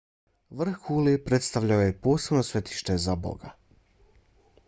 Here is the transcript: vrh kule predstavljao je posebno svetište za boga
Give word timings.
vrh 0.61 0.77
kule 0.85 1.13
predstavljao 1.25 1.81
je 1.83 1.97
posebno 2.07 2.43
svetište 2.49 2.97
za 3.07 3.15
boga 3.27 3.55